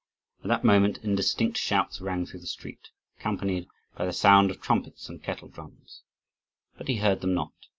[0.43, 5.07] At that moment indistinct shouts rang through the street, accompanied by the sound of trumpets
[5.09, 6.01] and kettledrums;
[6.75, 7.53] but he heard them not.